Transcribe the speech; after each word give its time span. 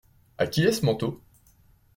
À 0.39 0.47
qui 0.47 0.63
est 0.63 0.71
ce 0.71 0.83
manteau? 0.83 1.21